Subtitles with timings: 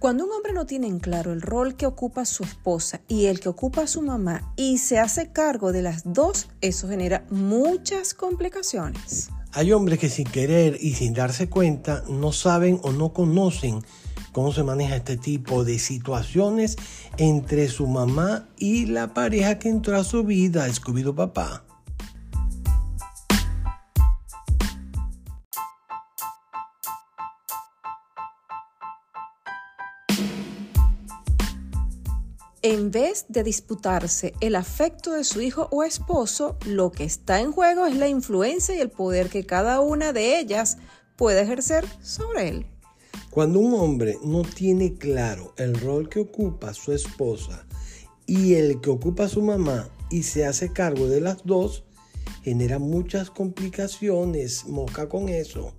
[0.00, 3.38] Cuando un hombre no tiene en claro el rol que ocupa su esposa y el
[3.38, 9.28] que ocupa su mamá y se hace cargo de las dos, eso genera muchas complicaciones.
[9.52, 13.84] Hay hombres que sin querer y sin darse cuenta no saben o no conocen
[14.32, 16.76] cómo se maneja este tipo de situaciones
[17.18, 21.66] entre su mamá y la pareja que entró a su vida, Scooby-Doo papá.
[32.90, 37.52] En vez de disputarse el afecto de su hijo o esposo, lo que está en
[37.52, 40.76] juego es la influencia y el poder que cada una de ellas
[41.14, 42.66] puede ejercer sobre él.
[43.30, 47.64] Cuando un hombre no tiene claro el rol que ocupa su esposa
[48.26, 51.84] y el que ocupa su mamá y se hace cargo de las dos,
[52.42, 54.64] genera muchas complicaciones.
[54.66, 55.74] Moca con eso.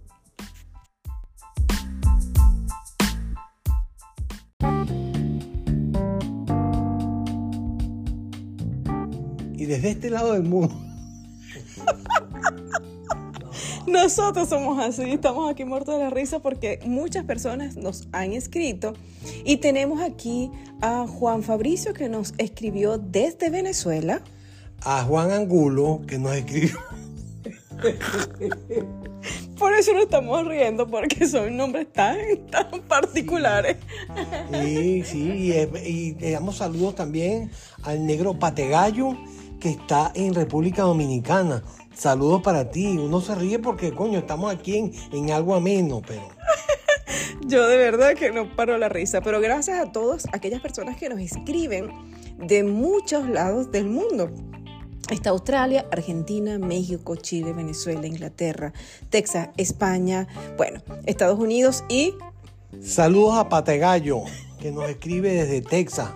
[9.71, 10.75] Desde este lado del mundo.
[13.87, 18.93] Nosotros somos así, estamos aquí muertos de la risa porque muchas personas nos han escrito
[19.45, 24.21] y tenemos aquí a Juan Fabricio que nos escribió desde Venezuela.
[24.81, 26.77] A Juan Angulo que nos escribió.
[29.57, 32.17] Por eso nos estamos riendo, porque son nombres tan,
[32.49, 33.77] tan particulares.
[34.51, 35.53] Sí, sí,
[35.85, 37.51] y, le damos saludos también
[37.83, 39.15] al negro Pategallo
[39.61, 41.63] que está en República Dominicana.
[41.93, 42.97] Saludos para ti.
[42.97, 46.23] Uno se ríe porque, coño, estamos aquí en, en algo ameno, pero...
[47.47, 51.09] Yo de verdad que no paro la risa, pero gracias a todas aquellas personas que
[51.09, 51.89] nos escriben
[52.37, 54.31] de muchos lados del mundo.
[55.09, 58.73] Está Australia, Argentina, México, Chile, Venezuela, Inglaterra,
[59.09, 62.13] Texas, España, bueno, Estados Unidos y...
[62.81, 64.21] Saludos a Pategallo,
[64.59, 66.09] que nos escribe desde Texas.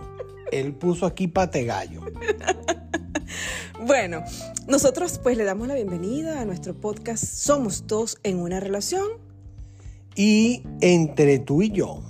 [0.60, 2.02] Él puso aquí Pategallo.
[3.86, 4.24] Bueno,
[4.68, 9.06] nosotros pues le damos la bienvenida a nuestro podcast Somos dos en una relación.
[10.16, 12.02] Y entre tú y yo.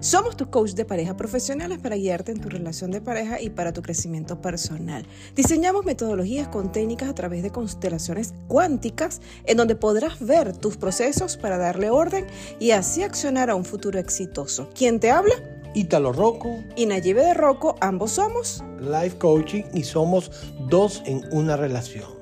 [0.00, 3.72] Somos tus coach de pareja profesionales para guiarte en tu relación de pareja y para
[3.72, 5.06] tu crecimiento personal.
[5.34, 11.38] Diseñamos metodologías con técnicas a través de constelaciones cuánticas en donde podrás ver tus procesos
[11.38, 12.26] para darle orden
[12.60, 14.68] y así accionar a un futuro exitoso.
[14.74, 15.53] ¿Quién te habla?
[15.76, 20.30] Ítalo Rocco y Nayibe de Rocco, ambos somos Life Coaching y somos
[20.68, 22.14] dos en una relación.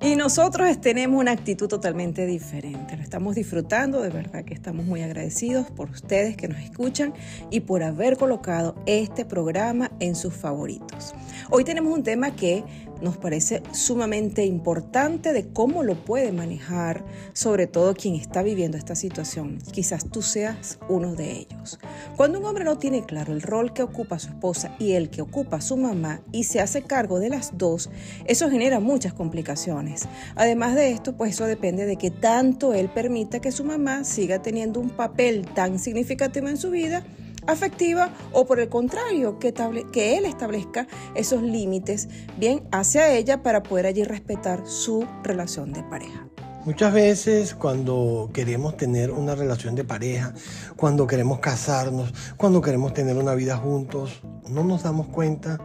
[0.00, 2.96] Y nosotros tenemos una actitud totalmente diferente.
[2.96, 7.12] Lo estamos disfrutando, de verdad que estamos muy agradecidos por ustedes que nos escuchan
[7.50, 11.14] y por haber colocado este programa en sus favoritos.
[11.50, 12.64] Hoy tenemos un tema que
[13.00, 18.94] nos parece sumamente importante de cómo lo puede manejar, sobre todo quien está viviendo esta
[18.94, 19.58] situación.
[19.72, 21.78] Quizás tú seas uno de ellos.
[22.16, 25.22] Cuando un hombre no tiene claro el rol que ocupa su esposa y el que
[25.22, 27.90] ocupa su mamá y se hace cargo de las dos,
[28.26, 30.08] eso genera muchas complicaciones.
[30.34, 34.42] Además de esto, pues eso depende de que tanto él permita que su mamá siga
[34.42, 37.04] teniendo un papel tan significativo en su vida
[37.46, 43.86] afectiva o por el contrario, que, él establezca esos límites bien hacia ella para poder
[43.86, 46.26] allí respetar su relación de pareja.
[46.64, 50.34] Muchas veces cuando queremos tener una relación de pareja,
[50.76, 55.58] cuando queremos casarnos, cuando queremos tener una vida juntos, no nos damos cuenta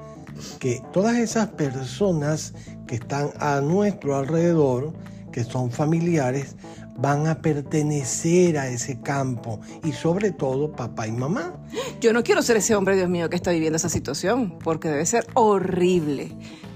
[0.59, 2.53] que todas esas personas
[2.87, 4.93] que están a nuestro alrededor,
[5.31, 6.55] que son familiares,
[6.97, 11.55] van a pertenecer a ese campo y sobre todo papá y mamá.
[11.99, 15.05] Yo no quiero ser ese hombre, Dios mío, que está viviendo esa situación, porque debe
[15.05, 16.31] ser horrible.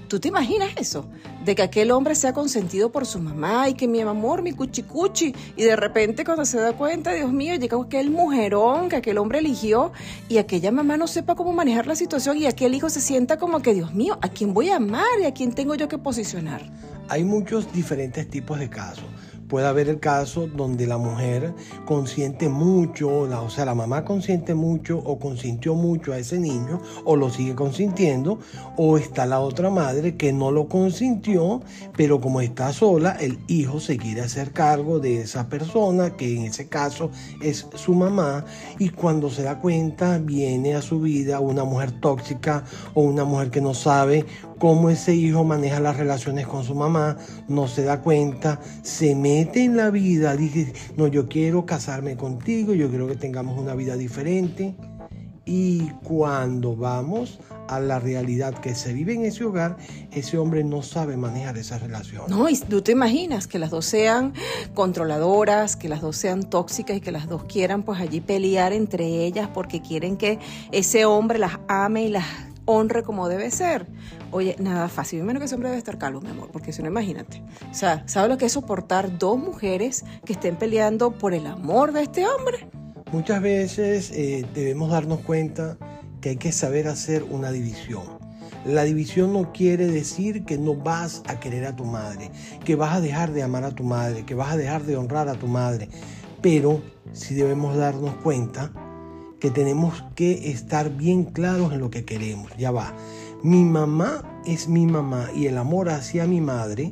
[0.08, 1.06] ¿Tú te imaginas eso?
[1.44, 5.34] De que aquel hombre sea consentido por su mamá y que mi amor, mi cuchicuchi,
[5.54, 9.40] y de repente cuando se da cuenta, Dios mío, llega aquel mujerón que aquel hombre
[9.40, 9.92] eligió
[10.30, 13.60] y aquella mamá no sepa cómo manejar la situación y aquel hijo se sienta como
[13.60, 16.62] que, Dios mío, ¿a quién voy a amar y a quién tengo yo que posicionar?
[17.10, 19.04] Hay muchos diferentes tipos de casos.
[19.48, 21.54] Puede haber el caso donde la mujer
[21.86, 27.16] consiente mucho, o sea, la mamá consiente mucho o consintió mucho a ese niño o
[27.16, 28.38] lo sigue consintiendo,
[28.76, 31.62] o está la otra madre que no lo consintió,
[31.96, 36.44] pero como está sola, el hijo se quiere hacer cargo de esa persona, que en
[36.44, 37.10] ese caso
[37.40, 38.44] es su mamá,
[38.78, 43.50] y cuando se da cuenta viene a su vida una mujer tóxica o una mujer
[43.50, 44.26] que no sabe
[44.58, 47.16] cómo ese hijo maneja las relaciones con su mamá,
[47.46, 52.74] no se da cuenta, se mete en la vida, dice, no, yo quiero casarme contigo,
[52.74, 54.74] yo quiero que tengamos una vida diferente.
[55.44, 57.38] Y cuando vamos
[57.68, 59.78] a la realidad que se vive en ese hogar,
[60.10, 62.24] ese hombre no sabe manejar esa relación.
[62.28, 64.34] No, y tú te imaginas que las dos sean
[64.74, 69.24] controladoras, que las dos sean tóxicas y que las dos quieran pues allí pelear entre
[69.24, 70.38] ellas porque quieren que
[70.70, 72.26] ese hombre las ame y las
[72.66, 73.86] honre como debe ser.
[74.30, 75.22] Oye, nada fácil.
[75.22, 77.42] Menos que ese hombre debe estar calvo, mi amor, porque si no, imagínate.
[77.70, 81.92] O sea, ¿sabes lo que es soportar dos mujeres que estén peleando por el amor
[81.92, 82.68] de este hombre?
[83.12, 85.78] Muchas veces eh, debemos darnos cuenta
[86.20, 88.18] que hay que saber hacer una división.
[88.66, 92.30] La división no quiere decir que no vas a querer a tu madre,
[92.64, 95.28] que vas a dejar de amar a tu madre, que vas a dejar de honrar
[95.28, 95.88] a tu madre,
[96.42, 96.82] pero
[97.12, 98.72] sí debemos darnos cuenta
[99.40, 102.50] que tenemos que estar bien claros en lo que queremos.
[102.58, 102.94] Ya va.
[103.42, 106.90] Mi mamá es mi mamá y el amor hacia mi madre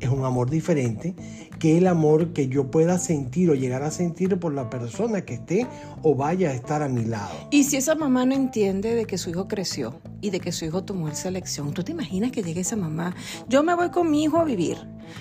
[0.00, 1.14] es un amor diferente
[1.58, 5.34] que el amor que yo pueda sentir o llegar a sentir por la persona que
[5.34, 5.66] esté
[6.02, 7.34] o vaya a estar a mi lado.
[7.50, 10.64] Y si esa mamá no entiende de que su hijo creció y de que su
[10.64, 13.14] hijo tomó esa elección, ¿tú te imaginas que llegue esa mamá?
[13.48, 14.78] Yo me voy con mi hijo a vivir.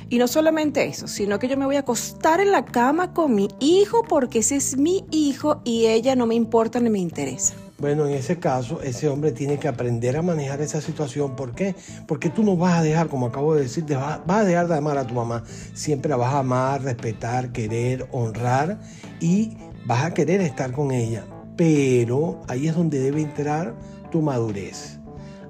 [0.09, 3.35] Y no solamente eso, sino que yo me voy a acostar en la cama con
[3.35, 7.55] mi hijo porque ese es mi hijo y ella no me importa ni me interesa.
[7.81, 11.35] Bueno, en ese caso, ese hombre tiene que aprender a manejar esa situación.
[11.35, 11.73] ¿Por qué?
[12.05, 14.99] Porque tú no vas a dejar, como acabo de decir, vas, a dejar de amar
[14.99, 15.43] a tu mamá.
[15.73, 18.79] Siempre la vas a amar, respetar, querer, honrar
[19.19, 19.57] y
[19.87, 21.25] vas a querer estar con ella.
[21.57, 23.73] Pero ahí es donde debe entrar
[24.11, 24.99] tu madurez.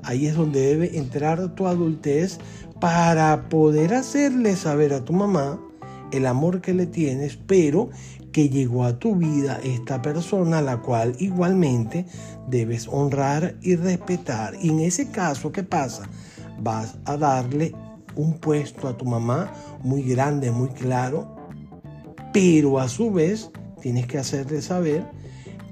[0.02, 2.40] Ahí es donde debe entrar tu adultez
[2.80, 5.60] para poder hacerle saber a tu mamá
[6.14, 7.90] el amor que le tienes, pero
[8.32, 12.06] que llegó a tu vida esta persona, la cual igualmente
[12.48, 14.56] debes honrar y respetar.
[14.62, 16.10] Y en ese caso, ¿qué pasa?
[16.60, 17.74] Vas a darle
[18.16, 19.52] un puesto a tu mamá
[19.84, 21.36] muy grande, muy claro,
[22.34, 23.52] pero a su vez
[23.82, 25.06] tienes que hacerle saber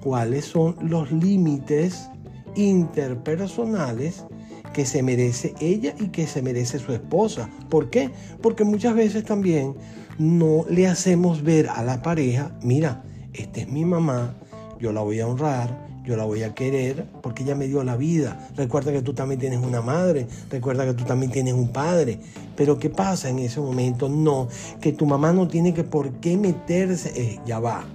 [0.02, 2.10] cuáles son los límites
[2.56, 4.26] interpersonales
[4.74, 7.50] que se merece ella y que se merece su esposa.
[7.70, 8.12] ¿Por qué?
[8.42, 9.76] Porque muchas veces también
[10.18, 14.36] no le hacemos ver a la pareja, mira, esta es mi mamá,
[14.80, 17.96] yo la voy a honrar, yo la voy a querer porque ella me dio la
[17.96, 18.50] vida.
[18.56, 22.20] Recuerda que tú también tienes una madre, recuerda que tú también tienes un padre.
[22.56, 24.10] Pero ¿qué pasa en ese momento?
[24.10, 24.48] No,
[24.82, 27.86] que tu mamá no tiene que por qué meterse, eh, ya va.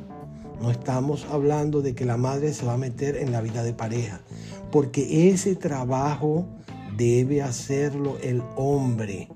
[0.62, 3.74] No estamos hablando de que la madre se va a meter en la vida de
[3.74, 4.20] pareja,
[4.70, 6.46] porque ese trabajo
[6.96, 9.28] debe hacerlo el hombre.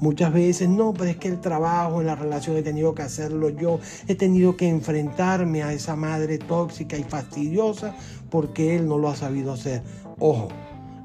[0.00, 3.50] Muchas veces, no, pero es que el trabajo en la relación he tenido que hacerlo
[3.50, 3.78] yo,
[4.08, 7.94] he tenido que enfrentarme a esa madre tóxica y fastidiosa
[8.28, 9.82] porque él no lo ha sabido hacer.
[10.18, 10.48] Ojo,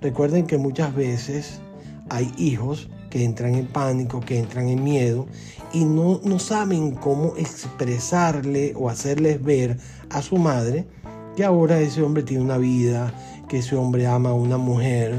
[0.01, 1.62] recuerden que muchas veces
[2.09, 5.27] hay hijos que entran en pánico, que entran en miedo
[5.74, 9.77] y no, no saben cómo expresarle o hacerles ver
[10.09, 10.88] a su madre
[11.36, 13.13] que ahora ese hombre tiene una vida,
[13.48, 15.13] que ese hombre ama a una mujer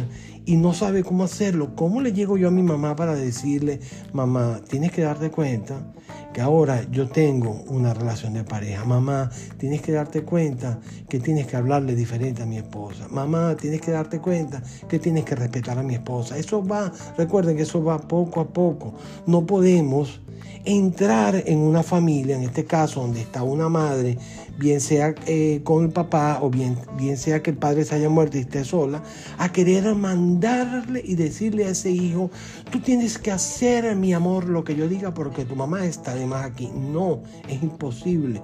[0.48, 1.74] y no sabe cómo hacerlo.
[1.74, 3.80] ¿Cómo le llego yo a mi mamá para decirle,
[4.14, 5.92] mamá, tienes que darte cuenta
[6.32, 8.82] que ahora yo tengo una relación de pareja?
[8.86, 9.28] Mamá,
[9.58, 13.08] tienes que darte cuenta que tienes que hablarle diferente a mi esposa.
[13.10, 16.38] Mamá, tienes que darte cuenta que tienes que respetar a mi esposa.
[16.38, 18.94] Eso va, recuerden que eso va poco a poco.
[19.26, 20.22] No podemos
[20.64, 24.16] entrar en una familia, en este caso donde está una madre,
[24.58, 28.08] bien sea eh, con el papá o bien, bien sea que el padre se haya
[28.08, 29.02] muerto y esté sola,
[29.38, 32.30] a querer mandarle y decirle a ese hijo,
[32.70, 36.26] tú tienes que hacer, mi amor, lo que yo diga porque tu mamá está de
[36.26, 36.70] más aquí.
[36.74, 38.42] No, es imposible.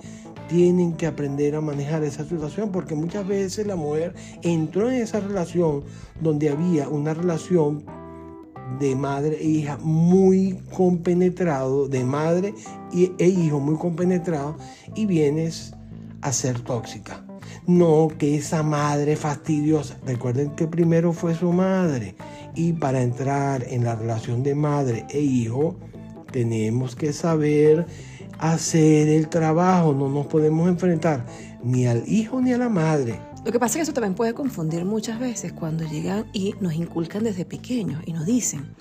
[0.49, 5.21] Tienen que aprender a manejar esa situación porque muchas veces la mujer entró en esa
[5.21, 5.83] relación
[6.21, 7.85] donde había una relación
[8.79, 12.55] de madre e hija muy compenetrado, de madre
[12.93, 14.57] e hijo muy compenetrado,
[14.95, 15.75] y vienes
[16.25, 17.23] a ser tóxica.
[17.66, 22.16] No que esa madre fastidiosa, recuerden que primero fue su madre,
[22.54, 25.76] y para entrar en la relación de madre e hijo,
[26.33, 27.87] tenemos que saber
[28.38, 31.26] hacer el trabajo, no nos podemos enfrentar
[31.62, 33.21] ni al hijo ni a la madre.
[33.45, 36.75] Lo que pasa es que eso también puede confundir muchas veces cuando llegan y nos
[36.75, 38.75] inculcan desde pequeños y nos dicen,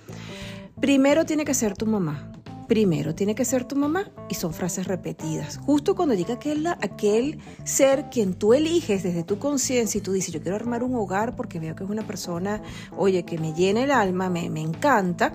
[0.80, 2.32] primero tiene que ser tu mamá,
[2.68, 5.58] primero tiene que ser tu mamá y son frases repetidas.
[5.58, 10.34] Justo cuando llega aquel, aquel ser quien tú eliges desde tu conciencia y tú dices,
[10.34, 12.62] yo quiero armar un hogar porque veo que es una persona,
[12.98, 15.34] oye, que me llena el alma, me, me encanta,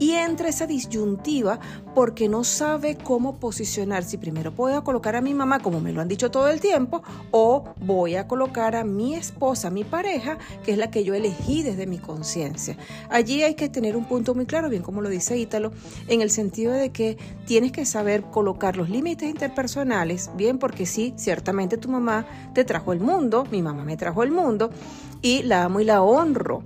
[0.00, 1.60] y entra esa disyuntiva
[1.94, 5.92] porque no sabe cómo posicionar, si primero voy a colocar a mi mamá, como me
[5.92, 10.38] lo han dicho todo el tiempo, o voy a colocar a mi esposa, mi pareja,
[10.64, 12.76] que es la que yo elegí desde mi conciencia.
[13.10, 15.72] Allí hay que tener un punto muy claro, bien como lo dice Ítalo,
[16.08, 20.86] en el sentido de de que tienes que saber colocar los límites interpersonales, bien, porque
[20.86, 24.70] sí, ciertamente tu mamá te trajo el mundo, mi mamá me trajo el mundo,
[25.22, 26.62] y la amo y la honro.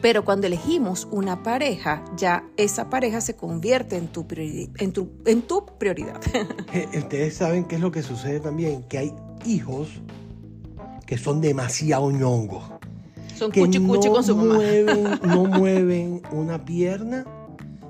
[0.00, 5.42] Pero cuando elegimos una pareja, ya esa pareja se convierte en tu, en tu, en
[5.42, 6.20] tu prioridad.
[6.74, 9.14] Eh, ustedes saben qué es lo que sucede también, que hay
[9.44, 9.88] hijos
[11.06, 12.64] que son demasiado ñongos.
[13.36, 14.54] Son cuchi cuchi con su mamá.
[14.54, 17.26] Mueven, no mueven una pierna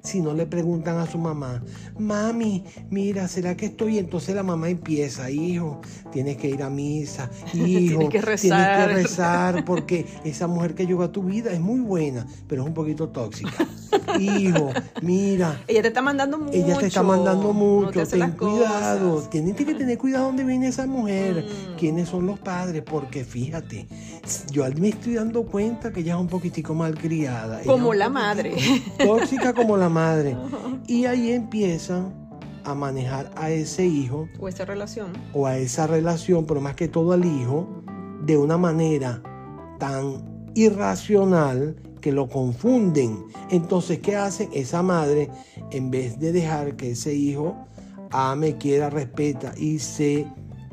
[0.03, 1.63] si no le preguntan a su mamá,
[1.99, 3.99] mami, mira, ¿será que estoy?
[3.99, 5.81] Entonces la mamá empieza, hijo,
[6.11, 8.79] tienes que ir a misa, hijo, tienes que rezar.
[8.79, 12.63] Tienes que rezar porque esa mujer que llegó a tu vida es muy buena, pero
[12.63, 13.67] es un poquito tóxica.
[14.19, 14.71] hijo,
[15.03, 15.61] mira.
[15.67, 16.53] Ella te está mandando mucho.
[16.53, 21.45] Ella te está mandando mucho, ten cuidado, tienes que tener cuidado dónde viene esa mujer,
[21.45, 21.77] mm.
[21.79, 23.87] quiénes son los padres, porque fíjate,
[24.51, 27.63] yo me estoy dando cuenta que ella es un poquitico malcriada.
[27.65, 28.55] Como la madre.
[28.99, 30.37] Tóxica como la madre.
[30.87, 32.13] Y ahí empiezan
[32.65, 34.29] a manejar a ese hijo.
[34.39, 35.13] O esa relación.
[35.33, 37.83] O a esa relación, pero más que todo al hijo,
[38.25, 39.23] de una manera
[39.79, 43.25] tan irracional que lo confunden.
[43.51, 45.31] Entonces, ¿qué hace esa madre?
[45.71, 47.57] En vez de dejar que ese hijo
[48.11, 50.27] ame, quiera, respeta y se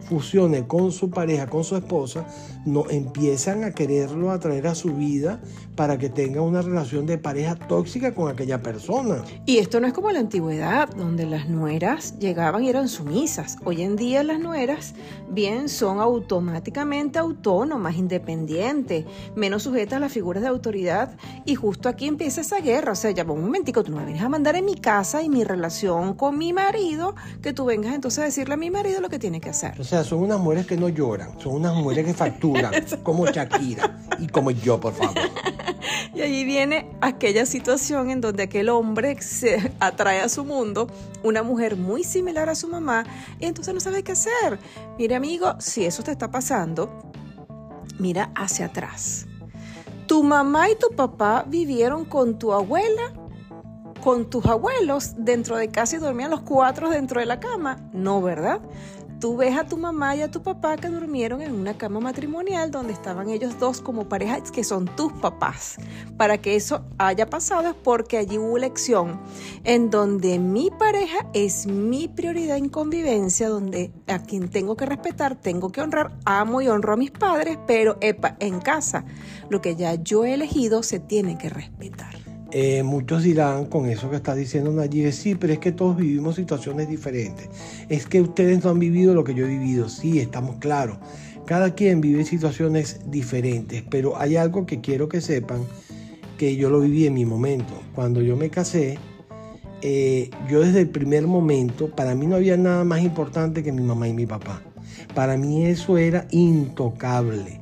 [0.09, 2.25] fusione con su pareja, con su esposa,
[2.65, 5.41] no empiezan a quererlo atraer a su vida
[5.75, 9.23] para que tenga una relación de pareja tóxica con aquella persona.
[9.45, 13.57] Y esto no es como la antigüedad, donde las nueras llegaban y eran sumisas.
[13.63, 14.93] Hoy en día las nueras
[15.29, 21.15] bien son automáticamente autónomas, independientes, menos sujetas a las figuras de autoridad.
[21.45, 22.91] Y justo aquí empieza esa guerra.
[22.91, 25.29] O sea, ya un momentico, tú no me vienes a mandar en mi casa y
[25.29, 29.09] mi relación con mi marido, que tú vengas entonces a decirle a mi marido lo
[29.09, 29.79] que tiene que hacer.
[29.79, 32.48] O sea, son unas mujeres que no lloran, son unas mujeres que facturan,
[33.03, 35.15] como Shakira y como yo, por favor.
[36.13, 40.87] Y allí viene aquella situación en donde aquel hombre se atrae a su mundo
[41.23, 43.05] una mujer muy similar a su mamá
[43.39, 44.59] y entonces no sabe qué hacer.
[44.97, 46.89] Mire amigo, si eso te está pasando,
[47.99, 49.27] mira hacia atrás.
[50.07, 53.13] ¿Tu mamá y tu papá vivieron con tu abuela?
[54.03, 57.77] ¿Con tus abuelos dentro de casa y dormían los cuatro dentro de la cama?
[57.93, 58.59] No, ¿verdad?
[59.19, 62.71] Tú ves a tu mamá y a tu papá que durmieron en una cama matrimonial
[62.71, 65.75] donde estaban ellos dos como pareja que son tus papás.
[66.17, 69.19] Para que eso haya pasado es porque allí hubo elección
[69.63, 75.35] en donde mi pareja es mi prioridad en convivencia, donde a quien tengo que respetar,
[75.35, 79.05] tengo que honrar, amo y honro a mis padres, pero epa, en casa
[79.49, 82.28] lo que ya yo he elegido se tiene que respetar.
[82.51, 86.35] Eh, muchos dirán con eso que está diciendo Nayib, sí, pero es que todos vivimos
[86.35, 87.47] situaciones diferentes.
[87.89, 89.87] Es que ustedes no han vivido lo que yo he vivido.
[89.87, 90.97] Sí, estamos claros.
[91.45, 95.61] Cada quien vive situaciones diferentes, pero hay algo que quiero que sepan
[96.37, 97.73] que yo lo viví en mi momento.
[97.93, 98.97] Cuando yo me casé,
[99.81, 103.81] eh, yo desde el primer momento, para mí no había nada más importante que mi
[103.81, 104.61] mamá y mi papá.
[105.13, 107.59] Para mí eso era intocable.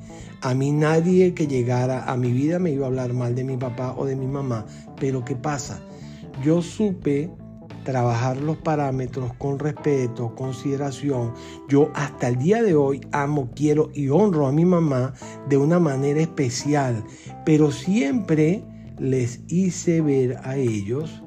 [0.47, 3.57] A mí nadie que llegara a mi vida me iba a hablar mal de mi
[3.57, 4.65] papá o de mi mamá.
[4.97, 5.81] Pero ¿qué pasa?
[6.41, 7.29] Yo supe
[7.83, 11.33] trabajar los parámetros con respeto, consideración.
[11.67, 15.13] Yo hasta el día de hoy amo, quiero y honro a mi mamá
[15.49, 17.03] de una manera especial,
[17.45, 18.63] pero siempre
[18.99, 21.23] les hice ver a ellos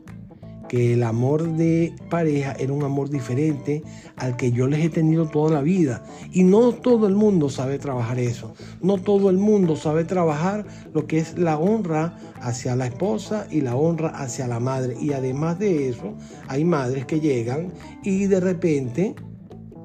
[0.71, 3.83] que el amor de pareja era un amor diferente
[4.15, 6.05] al que yo les he tenido toda la vida.
[6.31, 8.55] Y no todo el mundo sabe trabajar eso.
[8.81, 13.63] No todo el mundo sabe trabajar lo que es la honra hacia la esposa y
[13.63, 14.97] la honra hacia la madre.
[15.01, 16.15] Y además de eso,
[16.47, 17.73] hay madres que llegan
[18.05, 19.17] y de repente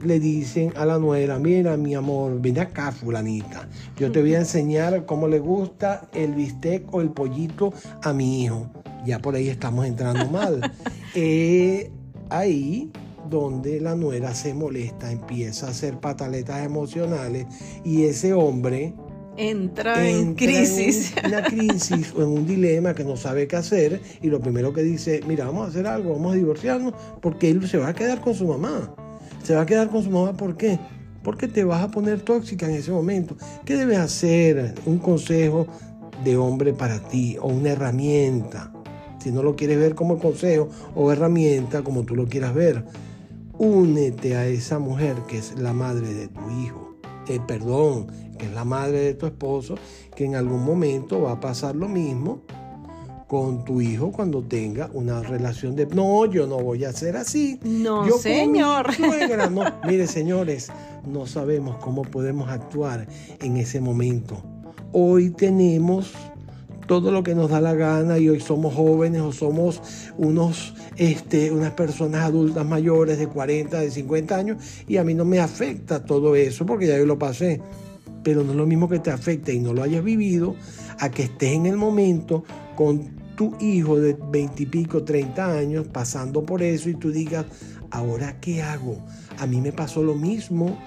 [0.02, 4.40] le dicen a la nuera, mira mi amor, ven acá fulanita, yo te voy a
[4.40, 7.74] enseñar cómo le gusta el bistec o el pollito
[8.04, 8.70] a mi hijo
[9.06, 10.72] ya por ahí estamos entrando mal.
[11.18, 11.92] Eh,
[12.30, 12.92] ahí
[13.30, 17.46] donde la nuera se molesta, empieza a hacer pataletas emocionales
[17.84, 18.94] y ese hombre
[19.38, 21.14] entra, en crisis.
[21.18, 24.74] En una crisis o en un dilema que no sabe qué hacer y lo primero
[24.74, 27.94] que dice, mira, vamos a hacer algo, vamos a divorciarnos porque él se va a
[27.94, 28.94] quedar con su mamá.
[29.44, 30.80] Se va a quedar con su mamá, ¿por qué?
[31.24, 33.38] Porque te vas a poner tóxica en ese momento.
[33.64, 34.76] ¿Qué debes hacer?
[34.86, 35.68] Un consejo
[36.24, 38.75] de hombre para ti o una herramienta
[39.26, 42.86] si no lo quieres ver como consejo o herramienta, como tú lo quieras ver,
[43.58, 47.00] únete a esa mujer que es la madre de tu hijo.
[47.28, 48.06] Eh, perdón,
[48.38, 49.80] que es la madre de tu esposo,
[50.16, 52.44] que en algún momento va a pasar lo mismo
[53.28, 57.60] con tu hijo cuando tenga una relación de no, yo no voy a hacer así.
[57.64, 58.92] No, señor.
[59.50, 59.64] No.
[59.88, 60.70] Mire, señores,
[61.04, 63.08] no sabemos cómo podemos actuar
[63.42, 64.44] en ese momento.
[64.92, 66.14] Hoy tenemos
[66.88, 69.82] todo lo que nos da la gana y hoy somos jóvenes o somos
[70.18, 75.26] unos, este, unas personas adultas mayores de 40, de 50 años y a mí no
[75.26, 77.62] me afecta todo eso porque ya yo lo pasé.
[78.24, 80.56] Pero no es lo mismo que te afecte y no lo hayas vivido
[81.00, 82.44] a que estés en el momento
[82.76, 87.46] con tu hijo de 20 y pico, 30 años pasando por eso y tú digas,
[87.92, 88.98] ahora qué hago?
[89.38, 90.80] A mí me pasó lo mismo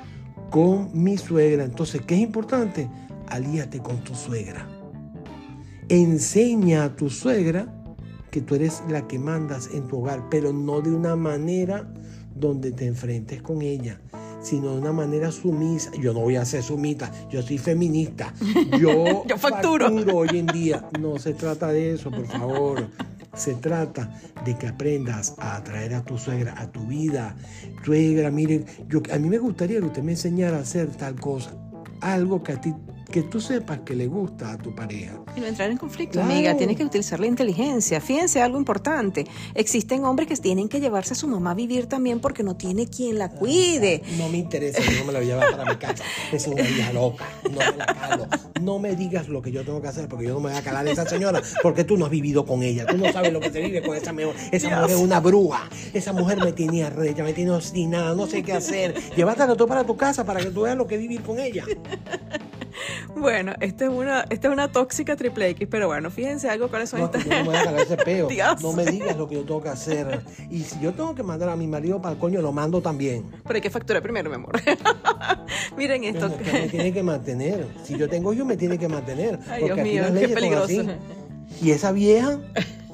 [0.50, 1.64] con mi suegra.
[1.64, 2.88] Entonces, ¿qué es importante?
[3.28, 4.77] Alíate con tu suegra
[5.88, 7.75] enseña a tu suegra
[8.30, 11.90] que tú eres la que mandas en tu hogar, pero no de una manera
[12.35, 14.00] donde te enfrentes con ella,
[14.42, 15.90] sino de una manera sumisa.
[16.00, 18.33] Yo no voy a ser sumita, yo soy feminista.
[18.78, 19.88] Yo, yo facturo.
[20.14, 20.88] hoy en día.
[21.00, 22.87] No se trata de eso, por favor.
[23.35, 24.12] Se trata
[24.45, 27.37] de que aprendas a atraer a tu suegra a tu vida.
[27.85, 31.54] Suegra, miren, yo, a mí me gustaría que usted me enseñara a hacer tal cosa.
[32.00, 32.75] Algo que a ti
[33.10, 35.18] que tú sepas que le gusta a tu pareja.
[35.34, 36.56] Y no entrar en conflicto, amiga.
[36.56, 38.00] Tienes que utilizar la inteligencia.
[38.00, 39.26] Fíjense algo importante.
[39.54, 42.86] Existen hombres que tienen que llevarse a su mamá a vivir también porque no tiene
[42.86, 44.02] quien la cuide.
[44.18, 46.04] No me interesa, yo no me la voy a llevar para mi casa.
[46.32, 47.26] Es una hija loca.
[47.44, 48.26] No me la calo.
[48.60, 50.62] No me digas lo que yo tengo que hacer porque yo no me voy a
[50.62, 52.84] calar a esa señora porque tú no has vivido con ella.
[52.86, 54.34] Tú no sabes lo que se vive con esa mujer.
[54.52, 55.68] Esa mujer es una bruja.
[55.94, 58.94] Esa mujer me tenía recha, me tiene obstinada, no sé qué hacer.
[59.16, 61.64] Llévatela tú para tu casa para que tú veas lo que vivir con ella.
[63.16, 66.90] Bueno, esta es una, esta es una tóxica triple X, pero bueno, fíjense algo cuáles
[66.90, 67.26] son no, estas.
[67.26, 68.28] No me voy a ese peo.
[68.60, 70.20] No me digas lo que yo tengo que hacer.
[70.50, 73.24] Y si yo tengo que mandar a mi marido para el coño, lo mando también.
[73.42, 74.60] Pero hay que facturar primero, mi amor.
[75.76, 76.36] Miren esto.
[76.38, 77.66] que me tiene que mantener.
[77.82, 79.38] Si yo tengo yo, me tiene que mantener.
[79.48, 80.82] Ay, Dios mío, qué peligroso.
[81.60, 82.38] Y esa vieja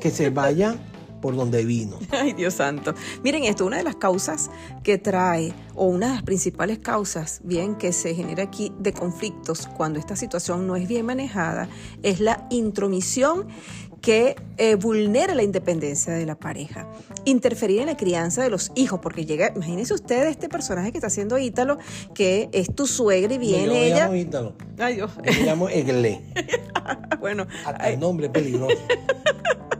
[0.00, 0.76] que se vaya
[1.24, 1.98] por donde vino.
[2.10, 2.92] Ay, Dios santo.
[3.22, 4.50] Miren esto, una de las causas
[4.82, 9.66] que trae, o una de las principales causas, bien, que se genera aquí de conflictos
[9.74, 11.66] cuando esta situación no es bien manejada,
[12.02, 13.46] es la intromisión
[14.02, 16.86] que eh, vulnera la independencia de la pareja.
[17.24, 21.06] Interferir en la crianza de los hijos, porque llega, imagínense ustedes este personaje que está
[21.06, 21.78] haciendo Ítalo,
[22.14, 23.94] que es tu suegra y viene no, yo ella.
[23.94, 24.52] Me llamo Ítalo.
[24.78, 25.10] Ay, Dios.
[25.24, 26.20] Me llamo Egle.
[27.18, 27.46] bueno.
[27.64, 28.76] Hasta el nombre es peligroso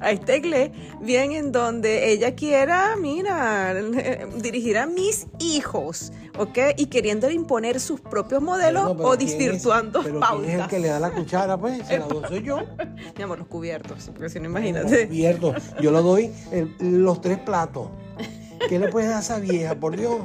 [0.00, 3.74] a este inglés, bien en donde ella quiera, mira,
[4.36, 6.58] dirigir a mis hijos, ¿ok?
[6.76, 10.46] Y queriendo imponer sus propios modelos o desvirtuando pero pautas.
[10.46, 11.86] ¿quién es el que le da la cuchara, pues?
[11.86, 12.58] Se la doy soy yo.
[13.16, 15.02] Mi amor, los cubiertos, porque si no, imagínate.
[15.02, 15.62] Los cubiertos.
[15.80, 16.32] Yo le doy
[16.80, 17.88] los tres platos.
[18.68, 20.20] ¿Qué le puedes dar a esa vieja, por Dios?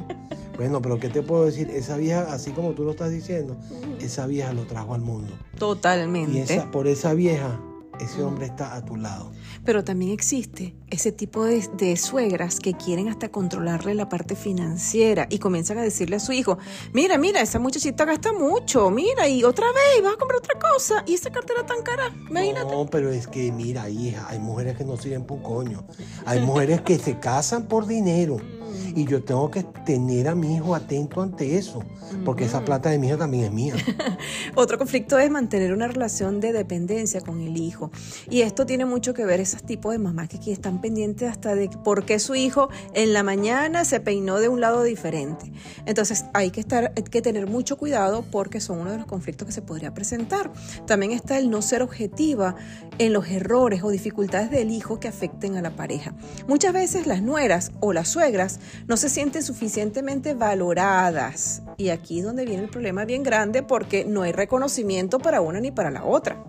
[0.56, 1.70] Bueno, pero ¿qué te puedo decir?
[1.70, 3.56] Esa vieja, así como tú lo estás diciendo,
[4.00, 5.32] esa vieja lo trajo al mundo.
[5.56, 6.32] Totalmente.
[6.32, 7.60] Y esa, por esa vieja
[8.00, 9.32] ese hombre está a tu lado.
[9.64, 15.38] Pero también existe ese tipo de, suegras que quieren hasta controlarle la parte financiera y
[15.38, 16.58] comienzan a decirle a su hijo,
[16.92, 21.02] mira, mira, esa muchachita gasta mucho, mira, y otra vez vas a comprar otra cosa,
[21.06, 22.70] y esa cartera tan cara, imagínate.
[22.70, 25.84] No, pero es que, mira, hija, hay mujeres que no sirven por coño.
[26.24, 28.38] Hay mujeres que se casan por dinero.
[28.94, 31.82] Y yo tengo que tener a mi hijo atento ante eso,
[32.24, 33.74] porque esa plata de mi hija también es mía.
[34.54, 37.90] Otro conflicto es mantener una relación de dependencia con el hijo.
[38.30, 41.68] Y esto tiene mucho que ver esos tipos de mamás que están pendientes hasta de
[41.68, 45.52] por qué su hijo en la mañana se peinó de un lado diferente.
[45.86, 49.46] Entonces hay que, estar, hay que tener mucho cuidado porque son uno de los conflictos
[49.46, 50.52] que se podría presentar.
[50.86, 52.56] También está el no ser objetiva
[52.98, 56.14] en los errores o dificultades del hijo que afecten a la pareja.
[56.46, 61.62] Muchas veces las nueras o las suegras no se sienten suficientemente valoradas.
[61.76, 65.60] Y aquí es donde viene el problema bien grande porque no hay reconocimiento para una
[65.60, 66.44] ni para la otra.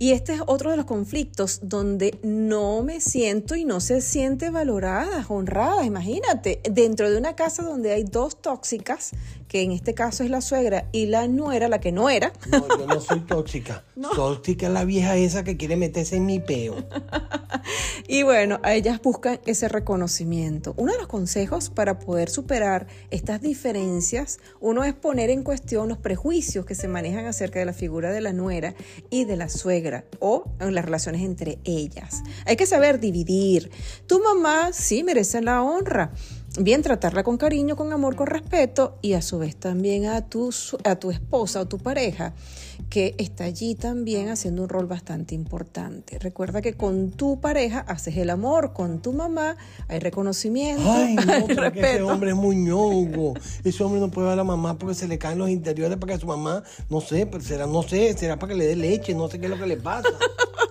[0.00, 4.48] Y este es otro de los conflictos donde no me siento y no se siente
[4.48, 5.84] valorada, honrada.
[5.84, 9.10] Imagínate, dentro de una casa donde hay dos tóxicas,
[9.48, 12.32] que en este caso es la suegra y la nuera, la que no era.
[12.50, 13.84] No, yo no soy tóxica.
[14.14, 16.76] Tóxica es la vieja esa que quiere meterse en mi peo.
[18.08, 20.74] y bueno, a ellas buscan ese reconocimiento.
[20.76, 25.98] Uno de los consejos para poder superar estas diferencias, uno es poner en cuestión los
[25.98, 28.74] prejuicios que se manejan acerca de la figura de la nuera
[29.10, 32.22] y de la suegra o en las relaciones entre ellas.
[32.46, 33.70] Hay que saber dividir.
[34.06, 36.12] Tu mamá sí merece la honra
[36.58, 40.50] bien tratarla con cariño, con amor, con respeto y a su vez también a tu,
[40.84, 42.34] a tu esposa o tu pareja
[42.90, 46.18] que está allí también haciendo un rol bastante importante.
[46.18, 49.56] Recuerda que con tu pareja haces el amor, con tu mamá
[49.88, 51.86] hay reconocimiento, Ay, no, hay respeto.
[51.86, 53.34] ese hombre es muy ñongo.
[53.64, 56.14] Ese hombre no puede ver a la mamá porque se le caen los interiores para
[56.14, 59.14] que su mamá, no sé, pero será, no sé, será para que le dé leche,
[59.14, 60.08] no sé qué es lo que le pasa.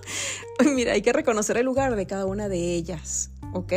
[0.74, 3.72] Mira, hay que reconocer el lugar de cada una de ellas ¿ok?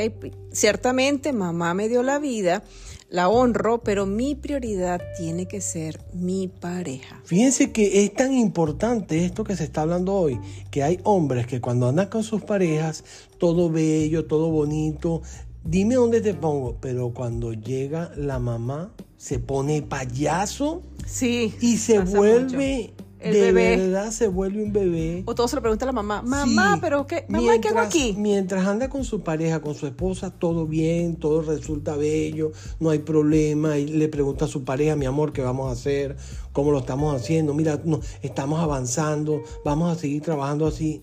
[0.51, 2.63] Ciertamente mamá me dio la vida,
[3.09, 7.21] la honro, pero mi prioridad tiene que ser mi pareja.
[7.25, 10.39] Fíjense que es tan importante esto que se está hablando hoy,
[10.71, 13.03] que hay hombres que cuando andan con sus parejas,
[13.37, 15.21] todo bello, todo bonito,
[15.63, 21.99] dime dónde te pongo, pero cuando llega la mamá, se pone payaso sí, y se
[21.99, 23.77] vuelve el de bebé.
[23.77, 25.23] verdad se vuelve un bebé.
[25.25, 26.79] O todo se lo pregunta a la mamá, mamá, Sí.
[26.81, 28.15] pero qué, mamá, ¿qué hago Mientras- aquí?
[28.17, 32.99] Mientras anda con su pareja, con su esposa, todo bien, todo resulta bello, no hay
[32.99, 33.77] problema.
[33.77, 36.15] Y le pregunta a su pareja, mi amor, ¿qué vamos a hacer?
[36.51, 37.53] ¿Cómo lo estamos haciendo?
[37.53, 41.01] Mira, no, estamos avanzando, vamos a seguir trabajando así.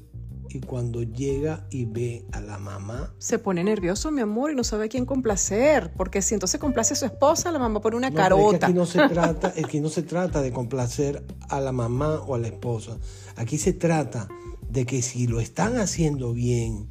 [0.51, 4.65] Y cuando llega y ve a la mamá, Se pone nervioso, mi amor, y no
[4.65, 8.09] sabe a quién complacer, porque si entonces complace a su esposa, la mamá pone una
[8.11, 8.67] No, es que carota.
[8.67, 12.39] aquí no se trata, aquí no se trata de complacer a la mamá o a
[12.39, 12.97] la esposa.
[13.37, 14.29] Aquí se trata
[14.71, 16.89] de que si lo están haciendo bien,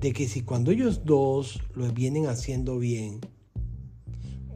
[0.00, 3.20] de que si cuando ellos dos lo vienen haciendo bien,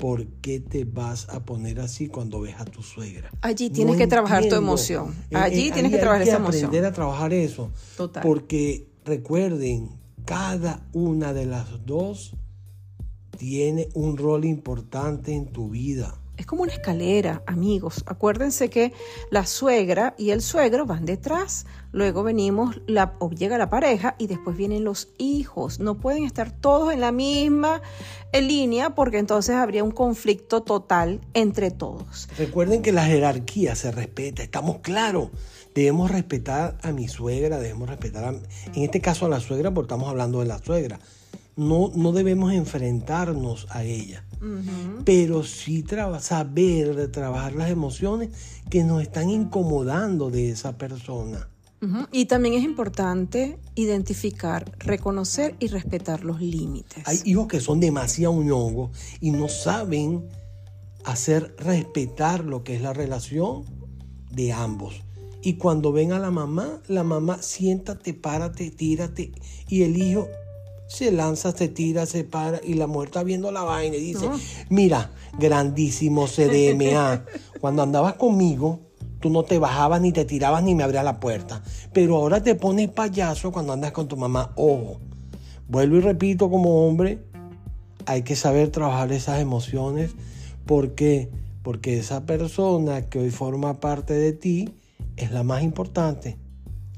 [0.03, 3.31] ¿por qué te vas a poner así cuando ves a tu suegra?
[3.41, 5.15] Allí tienes que trabajar tu emoción.
[5.31, 6.85] Eh, Allí eh, tienes ahí que trabajar esa aprender emoción.
[6.87, 7.71] a trabajar eso.
[7.97, 8.21] Total.
[8.21, 9.91] Porque recuerden,
[10.25, 12.35] cada una de las dos
[13.39, 16.19] tiene un rol importante en tu vida.
[16.39, 18.03] Es como una escalera, amigos.
[18.07, 18.93] Acuérdense que
[19.31, 21.67] la suegra y el suegro van detrás.
[21.93, 25.79] Luego venimos, la, o llega la pareja y después vienen los hijos.
[25.79, 27.83] No pueden estar todos en la misma
[28.33, 32.29] línea porque entonces habría un conflicto total entre todos.
[32.39, 35.29] Recuerden que la jerarquía se respeta, estamos claros.
[35.75, 38.29] Debemos respetar a mi suegra, debemos respetar, a-
[38.75, 40.99] en este caso a la suegra, porque estamos hablando de la suegra.
[41.57, 44.25] No, no debemos enfrentarnos a ella,
[45.05, 45.85] pero sí
[46.21, 48.31] saber trabajar las emociones
[48.71, 51.49] que nos están incomodando de esa persona.
[52.13, 57.03] Y también es importante identificar, reconocer y respetar los límites.
[57.07, 60.29] Hay hijos que son demasiado ñongos y no saben
[61.05, 63.65] hacer respetar lo que es la relación
[64.31, 65.03] de ambos.
[65.43, 69.33] Y cuando ven a la mamá, la mamá siéntate, párate, tírate.
[69.69, 70.29] Y el hijo
[70.93, 74.29] se lanza, se tira, se para y la mujer está viendo la vaina y dice,
[74.29, 74.39] No.
[74.69, 77.25] mira, grandísimo CDMA,
[77.61, 78.81] cuando andabas conmigo,
[79.21, 81.63] tú no te bajabas ni te tirabas ni me abrías la puerta.
[81.95, 84.53] Pero ahora te pones payaso cuando andas con tu mamá.
[84.57, 85.01] Ojo,
[85.67, 87.25] vuelvo y repito como hombre,
[88.05, 90.11] hay que saber trabajar esas emociones
[90.67, 91.31] porque
[91.63, 94.75] porque esa persona que hoy forma parte de ti
[95.17, 96.37] es la más importante.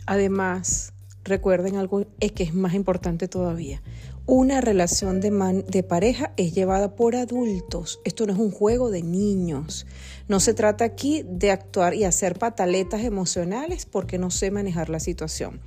[0.06, 0.93] Además,
[1.24, 3.82] recuerden algo que es más importante todavía.
[4.26, 8.00] Una relación de, man- de pareja es llevada por adultos.
[8.06, 9.86] Esto no es un juego de niños.
[10.28, 14.98] No se trata aquí de actuar y hacer pataletas emocionales porque no sé manejar la
[14.98, 15.60] situación.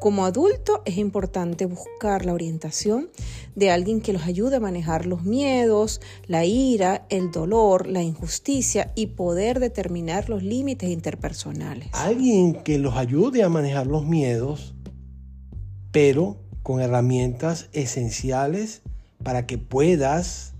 [0.00, 3.10] Como adulto es importante buscar la orientación
[3.54, 8.90] de alguien que los ayude a manejar los miedos, la ira, el dolor, la injusticia
[8.94, 11.88] y poder determinar los límites interpersonales.
[11.92, 14.74] Alguien que los ayude a manejar los miedos,
[16.00, 18.82] pero con herramientas esenciales
[19.24, 20.54] para que puedas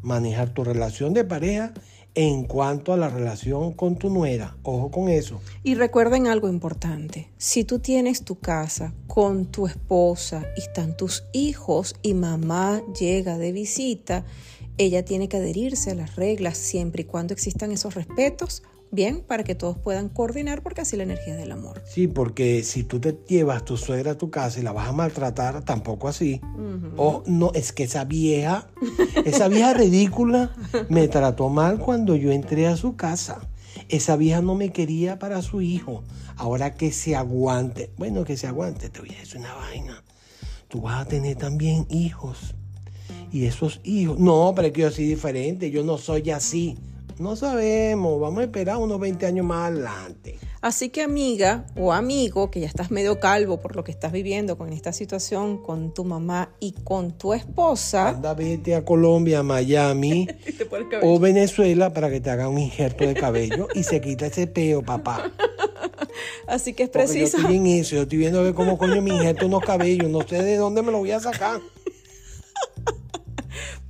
[0.00, 1.74] manejar tu relación de pareja
[2.14, 4.56] en cuanto a la relación con tu nuera.
[4.62, 5.42] Ojo con eso.
[5.62, 11.24] Y recuerden algo importante, si tú tienes tu casa con tu esposa y están tus
[11.34, 14.24] hijos y mamá llega de visita,
[14.78, 19.44] ella tiene que adherirse a las reglas siempre y cuando existan esos respetos, bien, para
[19.44, 21.82] que todos puedan coordinar porque así la energía es del amor.
[21.86, 24.92] Sí, porque si tú te llevas tu suegra a tu casa y la vas a
[24.92, 26.40] maltratar, tampoco así.
[26.96, 28.68] O no, es que esa vieja,
[29.24, 30.52] esa vieja ridícula
[30.88, 33.40] me trató mal cuando yo entré a su casa.
[33.88, 36.02] Esa vieja no me quería para su hijo.
[36.36, 37.90] Ahora que se aguante.
[37.96, 40.02] Bueno, que se aguante, te voy a decir una vaina.
[40.68, 42.54] Tú vas a tener también hijos.
[43.32, 44.18] Y esos hijos.
[44.18, 45.70] No, pero es que yo soy diferente.
[45.70, 46.76] Yo no soy así.
[47.18, 48.20] No sabemos.
[48.20, 50.38] Vamos a esperar unos 20 años más adelante.
[50.60, 54.58] Así que amiga o amigo, que ya estás medio calvo por lo que estás viviendo
[54.58, 60.26] con esta situación con tu mamá y con tu esposa, Anda, vete a Colombia, Miami
[61.02, 64.82] o Venezuela para que te haga un injerto de cabello y se quita ese peo,
[64.82, 65.30] papá.
[66.48, 67.36] así que es Porque yo preciso.
[67.38, 70.22] estoy en eso, yo estoy viendo a ver cómo coño me injerto unos cabellos, no
[70.26, 71.60] sé de dónde me lo voy a sacar.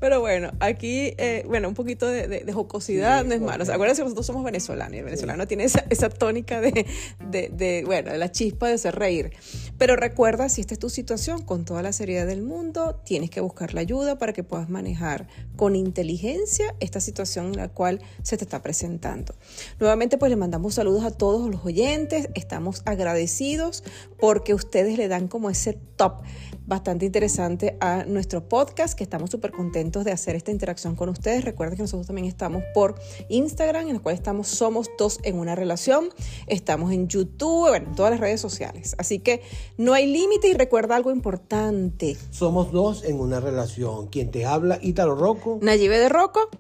[0.01, 3.63] Pero bueno, aquí, eh, bueno, un poquito de, de- de jocosidad no es malo.
[3.65, 6.87] O sea, acuérdense que nosotros somos venezolanos y el venezolano tiene esa, esa tónica de,
[7.29, 9.33] de- de, bueno, de la chispa de hacer reír.
[9.77, 13.41] Pero recuerda, si esta es tu situación, con toda la seriedad del mundo, tienes que
[13.41, 18.37] buscar la ayuda para que puedas manejar con inteligencia esta situación en la cual se
[18.37, 19.35] te está presentando.
[19.81, 22.29] Nuevamente, pues le mandamos saludos a todos los oyentes.
[22.35, 23.83] Estamos agradecidos
[24.21, 26.23] porque ustedes le dan como ese top
[26.69, 31.45] bastante interesante a nuestro podcast, que estamos súper contentos de hacer esta interacción con ustedes.
[31.45, 32.95] Recuerden que nosotros también estamos por
[33.31, 36.11] Instagram, en el cual estamos Somos Dos en una Relación.
[36.47, 38.95] Estamos en YouTube, bueno, en todas las redes sociales.
[38.99, 39.41] Así que
[39.79, 42.19] no hay límite y recuerda algo importante.
[42.31, 44.09] Somos dos en una relación.
[44.09, 45.59] Quien te habla, Ítalo Rocco.
[45.63, 46.51] Nayibe de Rocco.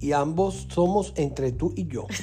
[0.00, 2.06] Y ambos somos entre tú y yo.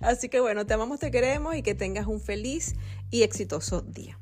[0.00, 2.76] Así que bueno, te amamos, te queremos y que tengas un feliz
[3.10, 4.16] y exitoso día.